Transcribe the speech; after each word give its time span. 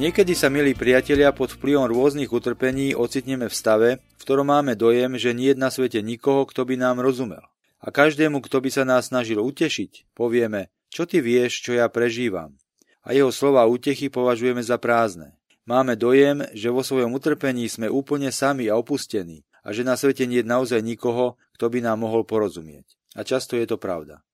Niekedy 0.00 0.32
sa, 0.32 0.48
milí 0.48 0.72
priatelia, 0.72 1.28
pod 1.28 1.60
vplyvom 1.60 1.84
rôznych 1.92 2.32
utrpení 2.32 2.96
ocitneme 2.96 3.52
v 3.52 3.52
stave, 3.52 3.90
v 4.00 4.22
ktorom 4.24 4.48
máme 4.48 4.72
dojem, 4.72 5.20
že 5.20 5.36
nie 5.36 5.52
je 5.52 5.60
na 5.60 5.68
svete 5.68 6.00
nikoho, 6.00 6.48
kto 6.48 6.64
by 6.64 6.80
nám 6.80 7.04
rozumel. 7.04 7.44
A 7.84 7.92
každému, 7.92 8.40
kto 8.40 8.64
by 8.64 8.72
sa 8.72 8.88
nás 8.88 9.12
snažil 9.12 9.44
utešiť, 9.44 10.08
povieme, 10.16 10.72
čo 10.88 11.04
ty 11.04 11.20
vieš, 11.20 11.60
čo 11.60 11.76
ja 11.76 11.84
prežívam. 11.92 12.56
A 13.04 13.12
jeho 13.12 13.28
slova 13.28 13.68
útechy 13.68 14.08
považujeme 14.08 14.64
za 14.64 14.80
prázdne. 14.80 15.36
Máme 15.68 16.00
dojem, 16.00 16.48
že 16.56 16.72
vo 16.72 16.80
svojom 16.80 17.12
utrpení 17.12 17.68
sme 17.68 17.92
úplne 17.92 18.32
sami 18.32 18.72
a 18.72 18.80
opustení 18.80 19.44
a 19.60 19.76
že 19.76 19.84
na 19.84 20.00
svete 20.00 20.24
nie 20.24 20.40
je 20.40 20.48
naozaj 20.48 20.80
nikoho, 20.80 21.36
kto 21.60 21.68
by 21.68 21.84
nám 21.84 22.08
mohol 22.08 22.24
porozumieť. 22.24 22.88
A 23.12 23.28
často 23.28 23.52
je 23.52 23.68
to 23.68 23.76
pravda. 23.76 24.24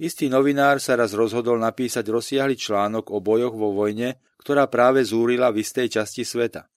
Istý 0.00 0.32
novinár 0.32 0.80
sa 0.80 0.96
raz 0.96 1.12
rozhodol 1.12 1.60
napísať 1.60 2.08
rozsiahly 2.08 2.56
článok 2.56 3.12
o 3.12 3.20
bojoch 3.20 3.52
vo 3.52 3.76
vojne, 3.76 4.16
ktorá 4.40 4.64
práve 4.64 5.04
zúrila 5.04 5.52
v 5.52 5.60
istej 5.60 6.00
časti 6.00 6.24
sveta. 6.24 6.72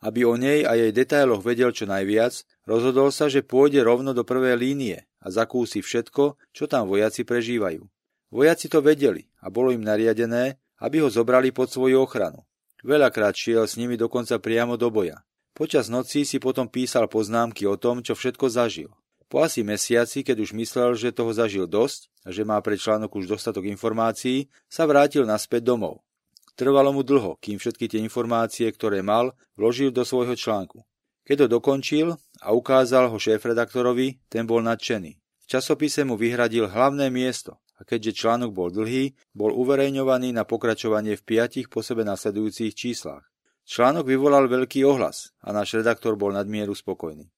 Aby 0.00 0.24
o 0.24 0.40
nej 0.40 0.64
a 0.64 0.72
jej 0.72 0.88
detailoch 0.88 1.44
vedel 1.44 1.76
čo 1.76 1.84
najviac, 1.84 2.32
rozhodol 2.64 3.12
sa, 3.12 3.28
že 3.28 3.44
pôjde 3.44 3.84
rovno 3.84 4.16
do 4.16 4.24
prvej 4.24 4.56
línie 4.56 5.04
a 5.20 5.28
zakúsi 5.28 5.84
všetko, 5.84 6.40
čo 6.56 6.64
tam 6.64 6.88
vojaci 6.88 7.28
prežívajú. 7.28 7.84
Vojaci 8.32 8.72
to 8.72 8.80
vedeli 8.80 9.28
a 9.44 9.52
bolo 9.52 9.68
im 9.68 9.84
nariadené, 9.84 10.56
aby 10.80 11.04
ho 11.04 11.12
zobrali 11.12 11.52
pod 11.52 11.68
svoju 11.68 12.00
ochranu. 12.00 12.40
Veľakrát 12.80 13.36
šiel 13.36 13.68
s 13.68 13.76
nimi 13.76 14.00
dokonca 14.00 14.40
priamo 14.40 14.80
do 14.80 14.88
boja. 14.88 15.20
Počas 15.52 15.92
noci 15.92 16.24
si 16.24 16.40
potom 16.40 16.72
písal 16.72 17.04
poznámky 17.04 17.68
o 17.68 17.76
tom, 17.76 18.00
čo 18.00 18.16
všetko 18.16 18.48
zažil. 18.48 18.88
Po 19.32 19.40
asi 19.40 19.64
mesiaci, 19.64 20.20
keď 20.20 20.44
už 20.44 20.52
myslel, 20.52 20.92
že 20.92 21.08
toho 21.08 21.32
zažil 21.32 21.64
dosť 21.64 22.12
a 22.28 22.36
že 22.36 22.44
má 22.44 22.60
pre 22.60 22.76
článok 22.76 23.16
už 23.16 23.32
dostatok 23.32 23.64
informácií, 23.64 24.52
sa 24.68 24.84
vrátil 24.84 25.24
naspäť 25.24 25.72
domov. 25.72 26.04
Trvalo 26.52 26.92
mu 26.92 27.00
dlho, 27.00 27.40
kým 27.40 27.56
všetky 27.56 27.88
tie 27.88 28.04
informácie, 28.04 28.68
ktoré 28.68 29.00
mal, 29.00 29.32
vložil 29.56 29.88
do 29.88 30.04
svojho 30.04 30.36
článku. 30.36 30.84
Keď 31.24 31.36
to 31.40 31.46
dokončil 31.48 32.12
a 32.44 32.52
ukázal 32.52 33.08
ho 33.08 33.16
šéf-redaktorovi, 33.16 34.20
ten 34.28 34.44
bol 34.44 34.60
nadšený. 34.60 35.16
V 35.16 35.46
časopise 35.48 36.04
mu 36.04 36.20
vyhradil 36.20 36.68
hlavné 36.68 37.08
miesto 37.08 37.56
a 37.80 37.88
keďže 37.88 38.20
článok 38.20 38.52
bol 38.52 38.68
dlhý, 38.68 39.16
bol 39.32 39.56
uverejňovaný 39.56 40.36
na 40.36 40.44
pokračovanie 40.44 41.16
v 41.16 41.24
piatich 41.24 41.72
po 41.72 41.80
sebe 41.80 42.04
nasledujúcich 42.04 42.76
číslach. 42.76 43.24
Článok 43.64 44.12
vyvolal 44.12 44.44
veľký 44.44 44.84
ohlas 44.84 45.32
a 45.40 45.56
náš 45.56 45.80
redaktor 45.80 46.20
bol 46.20 46.36
nadmieru 46.36 46.76
spokojný. 46.76 47.32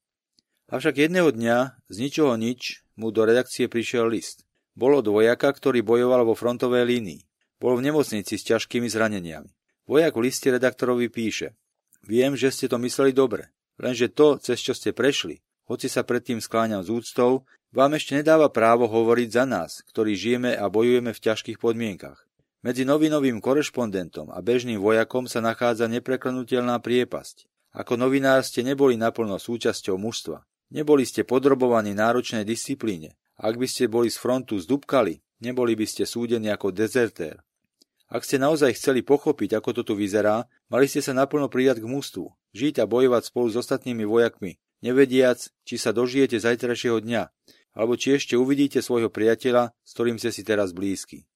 Avšak 0.74 1.06
jedného 1.06 1.30
dňa, 1.30 1.86
z 1.86 1.96
ničoho 2.02 2.34
nič, 2.34 2.82
mu 2.98 3.14
do 3.14 3.22
redakcie 3.22 3.70
prišiel 3.70 4.10
list. 4.10 4.42
Bol 4.74 4.98
od 4.98 5.06
vojaka, 5.06 5.46
ktorý 5.46 5.86
bojoval 5.86 6.26
vo 6.26 6.34
frontovej 6.34 6.82
línii. 6.82 7.22
Bol 7.62 7.78
v 7.78 7.86
nemocnici 7.86 8.34
s 8.34 8.42
ťažkými 8.42 8.90
zraneniami. 8.90 9.54
Vojak 9.86 10.18
v 10.18 10.26
liste 10.26 10.50
redaktorovi 10.50 11.06
píše 11.14 11.54
Viem, 12.02 12.34
že 12.34 12.50
ste 12.50 12.66
to 12.66 12.82
mysleli 12.82 13.14
dobre, 13.14 13.54
lenže 13.78 14.10
to, 14.10 14.34
cez 14.42 14.58
čo 14.58 14.74
ste 14.74 14.90
prešli, 14.90 15.46
hoci 15.70 15.86
sa 15.86 16.02
predtým 16.02 16.42
skláňam 16.42 16.82
z 16.82 16.90
úctou, 16.90 17.46
vám 17.70 17.94
ešte 17.94 18.18
nedáva 18.18 18.50
právo 18.50 18.90
hovoriť 18.90 19.28
za 19.30 19.46
nás, 19.46 19.78
ktorí 19.94 20.18
žijeme 20.18 20.58
a 20.58 20.66
bojujeme 20.66 21.14
v 21.14 21.22
ťažkých 21.22 21.62
podmienkach. 21.62 22.26
Medzi 22.66 22.82
novinovým 22.82 23.38
korešpondentom 23.38 24.34
a 24.34 24.42
bežným 24.42 24.82
vojakom 24.82 25.30
sa 25.30 25.38
nachádza 25.38 25.86
nepreklenutelná 25.86 26.82
priepasť. 26.82 27.46
Ako 27.78 27.94
novinár 27.94 28.42
ste 28.42 28.66
neboli 28.66 28.98
naplno 28.98 29.38
súčasťou 29.38 30.02
mužstva. 30.02 30.42
Neboli 30.72 31.04
ste 31.04 31.26
podrobovaní 31.26 31.92
náročnej 31.92 32.46
disciplíne. 32.46 33.18
Ak 33.34 33.58
by 33.58 33.66
ste 33.66 33.90
boli 33.90 34.08
z 34.08 34.16
frontu 34.16 34.56
zdúbkali, 34.62 35.20
neboli 35.42 35.74
by 35.74 35.84
ste 35.84 36.06
súdení 36.06 36.48
ako 36.48 36.70
dezertér. 36.70 37.42
Ak 38.06 38.22
ste 38.22 38.38
naozaj 38.38 38.78
chceli 38.78 39.02
pochopiť, 39.02 39.58
ako 39.58 39.70
to 39.80 39.82
tu 39.82 39.94
vyzerá, 39.98 40.46
mali 40.70 40.86
ste 40.86 41.02
sa 41.02 41.10
naplno 41.10 41.50
pridať 41.50 41.82
k 41.82 41.90
mústvu, 41.90 42.30
žiť 42.54 42.84
a 42.84 42.88
bojovať 42.88 43.22
spolu 43.26 43.50
s 43.50 43.58
ostatnými 43.58 44.06
vojakmi, 44.06 44.60
nevediac, 44.84 45.40
či 45.66 45.74
sa 45.80 45.90
dožijete 45.90 46.38
zajtrajšieho 46.38 47.02
dňa, 47.02 47.22
alebo 47.74 47.98
či 47.98 48.14
ešte 48.14 48.38
uvidíte 48.38 48.78
svojho 48.84 49.10
priateľa, 49.10 49.74
s 49.82 49.90
ktorým 49.98 50.22
ste 50.22 50.30
si 50.30 50.46
teraz 50.46 50.70
blízky. 50.70 51.26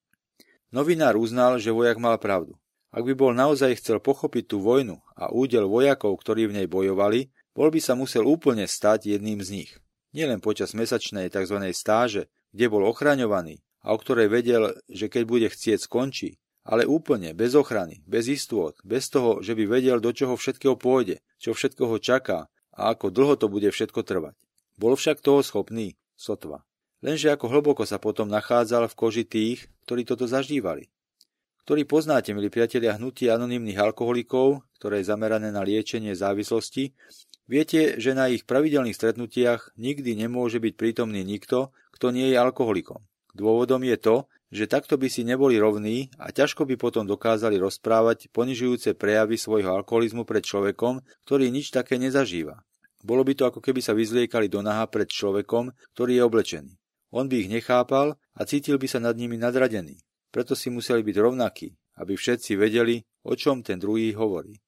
Novinár 0.70 1.18
uznal, 1.18 1.58
že 1.58 1.74
vojak 1.74 1.98
mal 1.98 2.20
pravdu. 2.20 2.60
Ak 2.92 3.04
by 3.04 3.12
bol 3.16 3.32
naozaj 3.32 3.80
chcel 3.80 4.00
pochopiť 4.00 4.54
tú 4.54 4.64
vojnu 4.64 5.00
a 5.16 5.28
údel 5.32 5.68
vojakov, 5.68 6.16
ktorí 6.20 6.48
v 6.48 6.62
nej 6.62 6.68
bojovali, 6.68 7.32
bol 7.58 7.74
by 7.74 7.82
sa 7.82 7.98
musel 7.98 8.22
úplne 8.22 8.70
stať 8.70 9.18
jedným 9.18 9.42
z 9.42 9.48
nich. 9.50 9.70
Nielen 10.14 10.38
počas 10.38 10.78
mesačnej 10.78 11.26
tzv. 11.26 11.58
stáže, 11.74 12.30
kde 12.54 12.70
bol 12.70 12.86
ochraňovaný 12.86 13.58
a 13.82 13.90
o 13.90 13.98
ktorej 13.98 14.30
vedel, 14.30 14.78
že 14.86 15.10
keď 15.10 15.22
bude 15.26 15.48
chcieť 15.50 15.82
skončí, 15.82 16.38
ale 16.62 16.86
úplne, 16.86 17.34
bez 17.34 17.58
ochrany, 17.58 17.98
bez 18.06 18.30
istôt, 18.30 18.78
bez 18.86 19.10
toho, 19.10 19.42
že 19.42 19.58
by 19.58 19.66
vedel, 19.66 19.98
do 19.98 20.14
čoho 20.14 20.38
všetkého 20.38 20.78
pôjde, 20.78 21.18
čo 21.42 21.50
všetko 21.50 21.98
čaká 21.98 22.46
a 22.78 22.94
ako 22.94 23.10
dlho 23.10 23.34
to 23.34 23.50
bude 23.50 23.66
všetko 23.66 24.06
trvať. 24.06 24.38
Bol 24.78 24.94
však 24.94 25.18
toho 25.18 25.42
schopný, 25.42 25.98
sotva. 26.14 26.62
Lenže 27.02 27.34
ako 27.34 27.50
hlboko 27.50 27.82
sa 27.82 27.98
potom 27.98 28.30
nachádzal 28.30 28.86
v 28.86 28.94
koži 28.94 29.24
tých, 29.26 29.66
ktorí 29.82 30.06
toto 30.06 30.30
zažívali. 30.30 30.86
Ktorí 31.66 31.84
poznáte, 31.84 32.32
milí 32.32 32.48
priatelia, 32.48 32.96
hnutie 32.96 33.28
anonimných 33.28 33.76
alkoholikov, 33.76 34.64
ktoré 34.80 35.02
je 35.02 35.10
zamerané 35.12 35.52
na 35.52 35.60
liečenie 35.60 36.16
závislosti, 36.16 36.96
Viete, 37.48 37.96
že 37.96 38.12
na 38.12 38.28
ich 38.28 38.44
pravidelných 38.44 38.92
stretnutiach 38.92 39.72
nikdy 39.80 40.12
nemôže 40.20 40.60
byť 40.60 40.74
prítomný 40.76 41.24
nikto, 41.24 41.72
kto 41.96 42.12
nie 42.12 42.28
je 42.28 42.36
alkoholikom. 42.36 43.00
Dôvodom 43.32 43.80
je 43.88 43.96
to, 43.96 44.16
že 44.52 44.68
takto 44.68 45.00
by 45.00 45.08
si 45.08 45.24
neboli 45.24 45.56
rovní 45.56 46.12
a 46.20 46.28
ťažko 46.28 46.68
by 46.68 46.76
potom 46.76 47.08
dokázali 47.08 47.56
rozprávať 47.56 48.28
ponižujúce 48.36 48.92
prejavy 49.00 49.40
svojho 49.40 49.72
alkoholizmu 49.80 50.28
pred 50.28 50.44
človekom, 50.44 51.00
ktorý 51.24 51.48
nič 51.48 51.72
také 51.72 51.96
nezažíva. 51.96 52.60
Bolo 53.00 53.24
by 53.24 53.32
to 53.32 53.44
ako 53.48 53.64
keby 53.64 53.80
sa 53.80 53.96
vyzliekali 53.96 54.52
do 54.52 54.60
naha 54.60 54.84
pred 54.84 55.08
človekom, 55.08 55.72
ktorý 55.96 56.20
je 56.20 56.22
oblečený. 56.28 56.72
On 57.16 57.24
by 57.24 57.48
ich 57.48 57.52
nechápal 57.52 58.20
a 58.36 58.40
cítil 58.44 58.76
by 58.76 58.88
sa 58.92 59.00
nad 59.00 59.16
nimi 59.16 59.40
nadradený. 59.40 59.96
Preto 60.28 60.52
si 60.52 60.68
museli 60.68 61.00
byť 61.00 61.16
rovnakí, 61.16 61.72
aby 61.96 62.12
všetci 62.12 62.60
vedeli, 62.60 63.00
o 63.24 63.32
čom 63.32 63.64
ten 63.64 63.80
druhý 63.80 64.12
hovorí. 64.12 64.60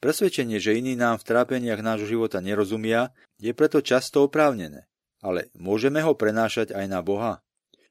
Presvedčenie, 0.00 0.56
že 0.56 0.80
iní 0.80 0.96
nám 0.96 1.20
v 1.20 1.28
trápeniach 1.28 1.84
nášho 1.84 2.08
života 2.08 2.40
nerozumia, 2.40 3.12
je 3.36 3.52
preto 3.52 3.84
často 3.84 4.24
oprávnené. 4.24 4.88
Ale 5.20 5.52
môžeme 5.52 6.00
ho 6.00 6.16
prenášať 6.16 6.72
aj 6.72 6.88
na 6.88 7.04
Boha? 7.04 7.44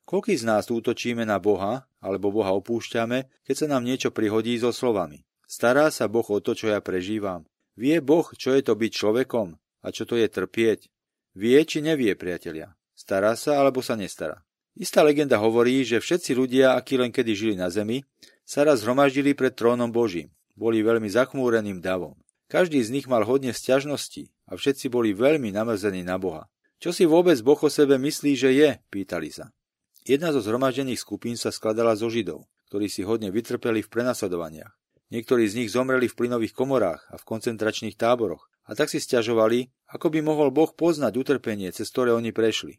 Koľký 0.10 0.34
z 0.34 0.42
nás 0.42 0.74
útočíme 0.74 1.22
na 1.22 1.38
Boha, 1.38 1.86
alebo 2.02 2.34
Boha 2.34 2.50
opúšťame, 2.58 3.30
keď 3.46 3.56
sa 3.56 3.68
nám 3.70 3.86
niečo 3.86 4.10
prihodí 4.10 4.58
so 4.58 4.74
slovami? 4.74 5.22
Stará 5.46 5.94
sa 5.94 6.10
Boh 6.10 6.26
o 6.26 6.42
to, 6.42 6.58
čo 6.58 6.74
ja 6.74 6.82
prežívam. 6.82 7.46
Vie 7.78 8.02
Boh, 8.02 8.26
čo 8.34 8.58
je 8.58 8.66
to 8.66 8.74
byť 8.74 8.90
človekom 8.90 9.62
a 9.86 9.88
čo 9.94 10.10
to 10.10 10.18
je 10.18 10.26
trpieť? 10.26 10.90
Vie 11.38 11.62
či 11.62 11.86
nevie, 11.86 12.18
priatelia? 12.18 12.74
Stará 12.98 13.38
sa 13.38 13.62
alebo 13.62 13.86
sa 13.86 13.94
nestará? 13.94 14.42
Istá 14.74 15.06
legenda 15.06 15.38
hovorí, 15.38 15.86
že 15.86 16.02
všetci 16.02 16.34
ľudia, 16.34 16.74
akí 16.74 16.98
len 16.98 17.14
kedy 17.14 17.32
žili 17.38 17.56
na 17.56 17.70
zemi, 17.70 18.02
sa 18.42 18.66
raz 18.66 18.82
zhromaždili 18.82 19.38
pred 19.38 19.54
trónom 19.54 19.94
Božím 19.94 20.34
boli 20.60 20.84
veľmi 20.84 21.08
zachmúreným 21.08 21.80
davom. 21.80 22.20
Každý 22.52 22.84
z 22.84 22.92
nich 22.92 23.08
mal 23.08 23.24
hodne 23.24 23.56
sťažností 23.56 24.36
a 24.52 24.60
všetci 24.60 24.92
boli 24.92 25.16
veľmi 25.16 25.56
namrzení 25.56 26.04
na 26.04 26.20
Boha. 26.20 26.52
Čo 26.84 26.92
si 26.92 27.08
vôbec 27.08 27.40
Boh 27.40 27.56
o 27.56 27.70
sebe 27.72 27.96
myslí, 27.96 28.32
že 28.36 28.50
je? 28.52 28.70
Pýtali 28.92 29.32
sa. 29.32 29.56
Jedna 30.04 30.36
zo 30.36 30.44
zhromaždených 30.44 31.00
skupín 31.00 31.40
sa 31.40 31.56
skladala 31.56 31.96
zo 31.96 32.12
Židov, 32.12 32.44
ktorí 32.68 32.92
si 32.92 33.08
hodne 33.08 33.32
vytrpeli 33.32 33.80
v 33.80 33.92
prenasledovaniach. 33.92 34.76
Niektorí 35.16 35.48
z 35.48 35.64
nich 35.64 35.70
zomreli 35.72 36.12
v 36.12 36.18
plynových 36.18 36.54
komorách 36.54 37.08
a 37.08 37.16
v 37.16 37.28
koncentračných 37.28 37.96
táboroch 37.96 38.50
a 38.70 38.78
tak 38.78 38.92
si 38.94 39.02
stiažovali, 39.02 39.74
ako 39.90 40.14
by 40.14 40.20
mohol 40.22 40.54
Boh 40.54 40.70
poznať 40.70 41.18
utrpenie, 41.18 41.74
cez 41.74 41.90
ktoré 41.90 42.14
oni 42.14 42.30
prešli. 42.30 42.78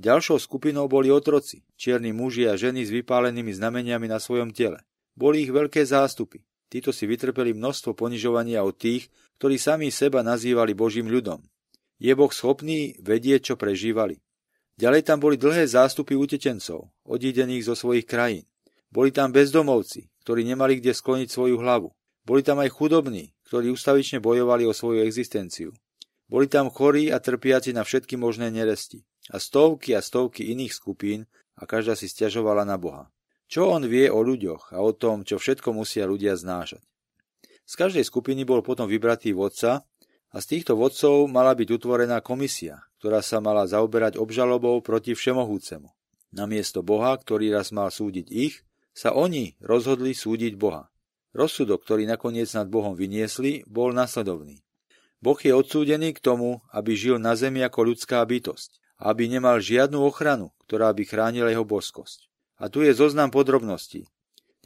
Ďalšou 0.00 0.40
skupinou 0.40 0.88
boli 0.88 1.12
otroci, 1.12 1.64
čierni 1.76 2.12
muži 2.16 2.48
a 2.48 2.56
ženy 2.56 2.88
s 2.88 2.92
vypálenými 2.92 3.52
znameniami 3.52 4.08
na 4.08 4.16
svojom 4.16 4.52
tele. 4.52 4.80
Boli 5.12 5.44
ich 5.44 5.52
veľké 5.52 5.84
zástupy. 5.84 6.40
Títo 6.70 6.94
si 6.94 7.04
vytrpeli 7.10 7.50
množstvo 7.50 7.98
ponižovania 7.98 8.62
od 8.62 8.78
tých, 8.78 9.10
ktorí 9.42 9.58
sami 9.58 9.90
seba 9.90 10.22
nazývali 10.22 10.70
Božím 10.78 11.10
ľudom. 11.10 11.42
Je 11.98 12.14
Boh 12.14 12.30
schopný 12.30 12.94
vedieť, 13.02 13.52
čo 13.52 13.54
prežívali. 13.58 14.22
Ďalej 14.78 15.02
tam 15.04 15.18
boli 15.20 15.36
dlhé 15.36 15.66
zástupy 15.68 16.16
utečencov, 16.16 16.88
odídených 17.04 17.68
zo 17.68 17.74
svojich 17.76 18.08
krajín. 18.08 18.48
Boli 18.88 19.12
tam 19.12 19.34
bezdomovci, 19.34 20.08
ktorí 20.24 20.46
nemali 20.46 20.80
kde 20.80 20.96
skloniť 20.96 21.28
svoju 21.28 21.60
hlavu. 21.60 21.92
Boli 22.24 22.40
tam 22.40 22.62
aj 22.62 22.72
chudobní, 22.72 23.34
ktorí 23.50 23.68
ustavične 23.74 24.22
bojovali 24.22 24.64
o 24.64 24.72
svoju 24.72 25.02
existenciu. 25.04 25.74
Boli 26.30 26.46
tam 26.46 26.70
chorí 26.70 27.10
a 27.10 27.18
trpiaci 27.18 27.74
na 27.74 27.82
všetky 27.82 28.14
možné 28.14 28.54
neresti. 28.54 29.02
A 29.34 29.42
stovky 29.42 29.98
a 29.98 30.00
stovky 30.00 30.54
iných 30.54 30.72
skupín 30.72 31.26
a 31.58 31.66
každá 31.66 31.98
si 31.98 32.06
stiažovala 32.06 32.62
na 32.62 32.78
Boha. 32.78 33.10
Čo 33.50 33.66
on 33.66 33.82
vie 33.82 34.06
o 34.06 34.22
ľuďoch 34.22 34.70
a 34.70 34.78
o 34.78 34.94
tom, 34.94 35.26
čo 35.26 35.34
všetko 35.34 35.74
musia 35.74 36.06
ľudia 36.06 36.38
znášať. 36.38 36.86
Z 37.66 37.74
každej 37.74 38.06
skupiny 38.06 38.46
bol 38.46 38.62
potom 38.62 38.86
vybratý 38.86 39.34
vodca 39.34 39.82
a 40.30 40.36
z 40.38 40.46
týchto 40.46 40.78
vodcov 40.78 41.26
mala 41.26 41.58
byť 41.58 41.68
utvorená 41.74 42.22
komisia, 42.22 42.86
ktorá 43.02 43.18
sa 43.26 43.42
mala 43.42 43.66
zaoberať 43.66 44.22
obžalobou 44.22 44.78
proti 44.86 45.18
všemohúcemu. 45.18 45.90
Namiesto 46.30 46.86
Boha, 46.86 47.10
ktorý 47.18 47.50
raz 47.50 47.74
mal 47.74 47.90
súdiť 47.90 48.30
ich, 48.30 48.62
sa 48.94 49.10
oni 49.18 49.58
rozhodli 49.58 50.14
súdiť 50.14 50.54
Boha. 50.54 50.86
Rozsudok, 51.34 51.82
ktorý 51.82 52.06
nakoniec 52.06 52.46
nad 52.54 52.70
Bohom 52.70 52.94
vyniesli, 52.94 53.66
bol 53.66 53.90
nasledovný. 53.90 54.62
Boh 55.18 55.38
je 55.42 55.50
odsúdený 55.50 56.14
k 56.14 56.22
tomu, 56.22 56.62
aby 56.70 56.94
žil 56.94 57.18
na 57.18 57.34
zemi 57.34 57.66
ako 57.66 57.94
ľudská 57.94 58.22
bytosť, 58.22 58.78
aby 59.02 59.26
nemal 59.26 59.58
žiadnu 59.58 59.98
ochranu, 60.06 60.54
ktorá 60.70 60.94
by 60.94 61.02
chránila 61.02 61.50
jeho 61.50 61.66
boskosť. 61.66 62.29
A 62.60 62.68
tu 62.68 62.84
je 62.84 62.92
zoznam 62.92 63.32
podrobností. 63.32 64.04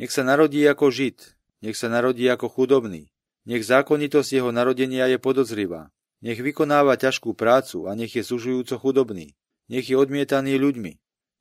Nech 0.03 0.11
sa 0.11 0.27
narodí 0.27 0.67
ako 0.67 0.91
žid, 0.91 1.39
nech 1.63 1.79
sa 1.79 1.87
narodí 1.87 2.27
ako 2.27 2.51
chudobný, 2.51 3.15
nech 3.47 3.63
zákonitosť 3.63 4.43
jeho 4.43 4.51
narodenia 4.51 5.07
je 5.07 5.23
podozrivá, 5.23 5.95
nech 6.19 6.43
vykonáva 6.43 6.99
ťažkú 6.99 7.39
prácu 7.39 7.87
a 7.87 7.95
nech 7.95 8.19
je 8.19 8.27
sužujúco 8.27 8.75
chudobný, 8.83 9.39
nech 9.71 9.87
je 9.87 9.95
odmietaný 9.95 10.59
ľuďmi, 10.59 10.93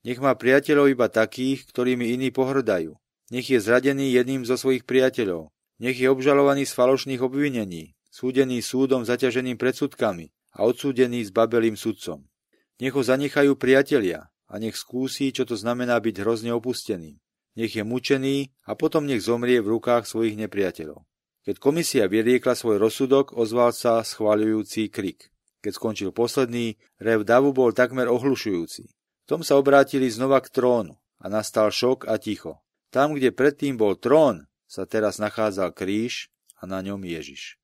nech 0.05 0.19
má 0.21 0.37
priateľov 0.37 0.93
iba 0.93 1.09
takých, 1.09 1.65
ktorými 1.73 2.13
iní 2.13 2.29
pohrdajú, 2.29 2.93
nech 3.33 3.49
je 3.49 3.57
zradený 3.57 4.13
jedným 4.13 4.45
zo 4.45 4.53
svojich 4.53 4.85
priateľov, 4.85 5.49
nech 5.81 5.97
je 5.97 6.05
obžalovaný 6.05 6.69
z 6.69 6.77
falošných 6.77 7.23
obvinení, 7.25 7.97
súdený 8.13 8.61
súdom 8.61 9.01
zaťaženým 9.07 9.57
predsudkami 9.57 10.29
a 10.53 10.69
odsúdený 10.69 11.25
s 11.25 11.33
babelým 11.33 11.73
sudcom. 11.73 12.29
Nech 12.77 12.93
ho 12.93 13.01
zanechajú 13.01 13.57
priatelia 13.57 14.29
a 14.49 14.59
nech 14.59 14.75
skúsi, 14.75 15.31
čo 15.31 15.47
to 15.47 15.55
znamená 15.55 15.99
byť 15.99 16.15
hrozne 16.23 16.51
opustený. 16.55 17.19
Nech 17.53 17.77
je 17.77 17.83
mučený 17.85 18.49
a 18.65 18.73
potom 18.73 19.05
nech 19.05 19.21
zomrie 19.21 19.61
v 19.61 19.77
rukách 19.77 20.09
svojich 20.09 20.35
nepriateľov. 20.35 21.05
Keď 21.43 21.55
komisia 21.59 22.07
vyriekla 22.07 22.55
svoj 22.55 22.79
rozsudok, 22.79 23.35
ozval 23.35 23.75
sa 23.75 23.99
schváľujúci 23.99 24.87
krik. 24.87 25.29
Keď 25.63 25.71
skončil 25.75 26.09
posledný, 26.15 26.79
rev 26.99 27.23
davu 27.27 27.51
bol 27.51 27.75
takmer 27.75 28.07
ohlušujúci. 28.07 28.83
V 29.23 29.25
tom 29.27 29.43
sa 29.43 29.55
obrátili 29.55 30.07
znova 30.11 30.39
k 30.43 30.51
trónu 30.51 30.99
a 31.19 31.25
nastal 31.31 31.71
šok 31.71 32.07
a 32.07 32.19
ticho. 32.19 32.63
Tam, 32.91 33.15
kde 33.15 33.31
predtým 33.31 33.79
bol 33.79 33.95
trón, 33.95 34.47
sa 34.67 34.87
teraz 34.87 35.19
nachádzal 35.19 35.71
kríž 35.71 36.31
a 36.59 36.67
na 36.67 36.83
ňom 36.83 36.99
Ježiš. 37.03 37.59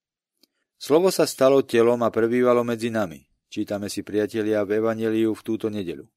Slovo 0.79 1.11
sa 1.11 1.27
stalo 1.27 1.59
telom 1.63 1.99
a 2.05 2.13
prebývalo 2.13 2.63
medzi 2.63 2.87
nami. 2.87 3.27
Čítame 3.49 3.91
si 3.91 4.05
priatelia 4.05 4.63
v 4.63 4.79
Evangeliu 4.79 5.35
v 5.35 5.41
túto 5.43 5.67
nedelu. 5.67 6.07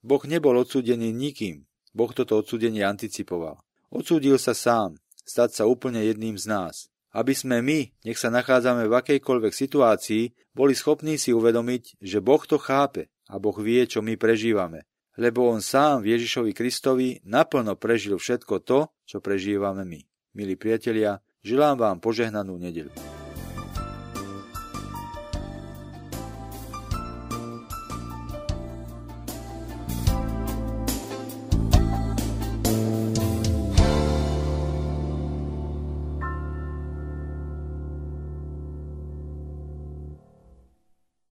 Boh 0.00 0.22
nebol 0.24 0.56
odsúdený 0.56 1.12
nikým. 1.12 1.68
Boh 1.92 2.10
toto 2.14 2.40
odsúdenie 2.40 2.86
anticipoval. 2.86 3.60
Odsúdil 3.92 4.38
sa 4.40 4.56
sám, 4.56 4.96
stať 5.26 5.60
sa 5.60 5.64
úplne 5.68 6.00
jedným 6.00 6.38
z 6.40 6.46
nás. 6.48 6.74
Aby 7.10 7.34
sme 7.34 7.58
my, 7.58 7.90
nech 8.06 8.18
sa 8.22 8.30
nachádzame 8.30 8.86
v 8.86 8.96
akejkoľvek 8.96 9.50
situácii, 9.50 10.54
boli 10.54 10.78
schopní 10.78 11.18
si 11.18 11.34
uvedomiť, 11.34 11.98
že 11.98 12.22
Boh 12.22 12.40
to 12.46 12.54
chápe 12.54 13.10
a 13.26 13.34
Boh 13.42 13.58
vie, 13.58 13.82
čo 13.90 13.98
my 13.98 14.14
prežívame. 14.14 14.86
Lebo 15.18 15.50
On 15.50 15.58
sám 15.58 16.06
v 16.06 16.14
Ježišovi 16.14 16.54
Kristovi 16.54 17.18
naplno 17.26 17.74
prežil 17.74 18.14
všetko 18.14 18.62
to, 18.62 18.94
čo 19.04 19.18
prežívame 19.18 19.82
my. 19.82 20.00
Milí 20.38 20.54
priatelia, 20.54 21.18
želám 21.42 21.82
vám 21.82 21.96
požehnanú 21.98 22.54
nedeľu. 22.62 23.19